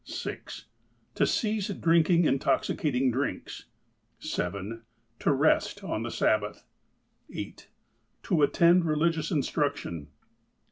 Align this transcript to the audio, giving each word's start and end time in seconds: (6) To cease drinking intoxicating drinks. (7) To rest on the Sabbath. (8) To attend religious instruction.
(6) 0.03 0.65
To 1.13 1.27
cease 1.27 1.67
drinking 1.67 2.25
intoxicating 2.25 3.11
drinks. 3.11 3.65
(7) 4.17 4.81
To 5.19 5.31
rest 5.31 5.83
on 5.83 6.01
the 6.01 6.09
Sabbath. 6.09 6.65
(8) 7.31 7.67
To 8.23 8.41
attend 8.41 8.85
religious 8.85 9.29
instruction. 9.29 10.07